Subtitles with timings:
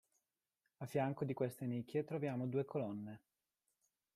[0.77, 3.21] A fianco di queste nicchie troviamo due colonne.